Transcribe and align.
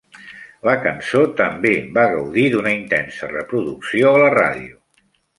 La 0.67 0.73
cançó 0.85 1.19
també 1.41 1.73
va 1.97 2.05
gaudir 2.13 2.45
d'una 2.53 2.71
intensa 2.77 3.29
reproducció 3.33 4.15
a 4.15 4.23
la 4.23 4.31
ràdio. 4.37 4.81